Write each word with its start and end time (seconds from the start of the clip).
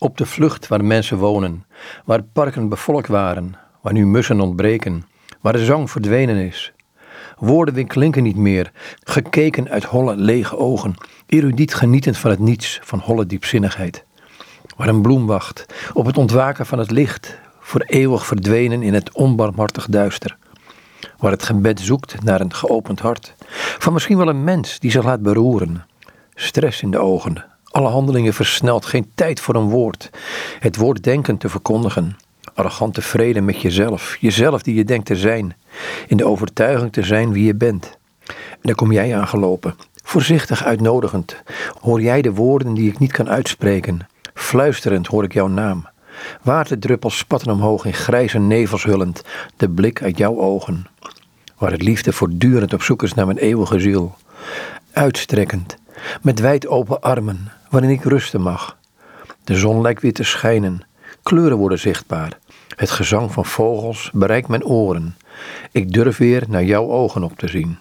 Op 0.00 0.16
de 0.16 0.26
vlucht 0.26 0.68
waar 0.68 0.84
mensen 0.84 1.16
wonen, 1.16 1.64
waar 2.04 2.22
parken 2.22 2.68
bevolkt 2.68 3.08
waren, 3.08 3.54
waar 3.80 3.92
nu 3.92 4.06
mussen 4.06 4.40
ontbreken, 4.40 5.04
waar 5.40 5.52
de 5.52 5.64
zang 5.64 5.90
verdwenen 5.90 6.36
is. 6.36 6.72
Woorden 7.38 7.86
klinken 7.86 8.22
niet 8.22 8.36
meer, 8.36 8.72
gekeken 9.04 9.68
uit 9.68 9.84
holle, 9.84 10.16
lege 10.16 10.56
ogen, 10.56 10.94
erudiet 11.26 11.74
genietend 11.74 12.18
van 12.18 12.30
het 12.30 12.38
niets, 12.38 12.80
van 12.82 12.98
holle 12.98 13.26
diepzinnigheid. 13.26 14.04
Waar 14.76 14.88
een 14.88 15.02
bloem 15.02 15.26
wacht, 15.26 15.66
op 15.94 16.06
het 16.06 16.18
ontwaken 16.18 16.66
van 16.66 16.78
het 16.78 16.90
licht, 16.90 17.38
voor 17.60 17.80
eeuwig 17.80 18.26
verdwenen 18.26 18.82
in 18.82 18.94
het 18.94 19.12
onbarmhartig 19.12 19.86
duister. 19.86 20.36
Waar 21.16 21.30
het 21.30 21.42
gebed 21.42 21.80
zoekt 21.80 22.24
naar 22.24 22.40
een 22.40 22.54
geopend 22.54 23.00
hart, 23.00 23.34
van 23.78 23.92
misschien 23.92 24.16
wel 24.16 24.28
een 24.28 24.44
mens 24.44 24.78
die 24.78 24.90
zich 24.90 25.04
laat 25.04 25.22
beroeren. 25.22 25.86
Stress 26.34 26.82
in 26.82 26.90
de 26.90 26.98
ogen, 26.98 27.44
alle 27.68 27.88
handelingen 27.88 28.34
versneld, 28.34 28.86
geen 28.86 29.10
tijd 29.14 29.40
voor 29.40 29.54
een 29.54 29.68
woord. 29.68 30.10
Het 30.58 30.76
woord 30.76 31.02
denken 31.04 31.36
te 31.36 31.48
verkondigen. 31.48 32.16
Arrogante 32.54 33.02
vrede 33.02 33.40
met 33.40 33.60
jezelf, 33.60 34.16
jezelf 34.20 34.62
die 34.62 34.74
je 34.74 34.84
denkt 34.84 35.06
te 35.06 35.16
zijn. 35.16 35.56
In 36.06 36.16
de 36.16 36.26
overtuiging 36.26 36.92
te 36.92 37.02
zijn 37.02 37.32
wie 37.32 37.44
je 37.44 37.54
bent. 37.54 37.98
En 38.26 38.34
dan 38.60 38.74
kom 38.74 38.92
jij 38.92 39.16
aangelopen, 39.16 39.74
voorzichtig 40.04 40.64
uitnodigend. 40.64 41.36
Hoor 41.80 42.00
jij 42.00 42.22
de 42.22 42.32
woorden 42.32 42.74
die 42.74 42.90
ik 42.90 42.98
niet 42.98 43.12
kan 43.12 43.28
uitspreken. 43.28 44.06
Fluisterend 44.34 45.06
hoor 45.06 45.24
ik 45.24 45.32
jouw 45.32 45.46
naam. 45.46 45.88
Waterdruppels 46.42 47.18
spatten 47.18 47.52
omhoog 47.52 47.84
in 47.84 47.94
grijze 47.94 48.38
nevels 48.38 48.84
hullend, 48.84 49.22
de 49.56 49.68
blik 49.68 50.02
uit 50.02 50.18
jouw 50.18 50.38
ogen. 50.38 50.86
Waar 51.58 51.70
het 51.70 51.82
liefde 51.82 52.12
voortdurend 52.12 52.72
op 52.72 52.82
zoek 52.82 53.02
is 53.02 53.14
naar 53.14 53.26
mijn 53.26 53.38
eeuwige 53.38 53.80
ziel. 53.80 54.16
Uitstrekkend, 54.92 55.76
met 56.22 56.40
wijd 56.40 56.66
open 56.66 57.00
armen, 57.00 57.52
waarin 57.70 57.90
ik 57.90 58.04
rusten 58.04 58.40
mag. 58.40 58.78
De 59.44 59.56
zon 59.56 59.80
lijkt 59.80 60.02
weer 60.02 60.12
te 60.12 60.24
schijnen, 60.24 60.82
kleuren 61.22 61.56
worden 61.56 61.78
zichtbaar. 61.78 62.38
Het 62.76 62.90
gezang 62.90 63.32
van 63.32 63.44
vogels 63.44 64.10
bereikt 64.12 64.48
mijn 64.48 64.64
oren. 64.64 65.16
Ik 65.72 65.92
durf 65.92 66.16
weer 66.16 66.44
naar 66.48 66.64
jouw 66.64 66.90
ogen 66.90 67.22
op 67.22 67.38
te 67.38 67.48
zien. 67.48 67.78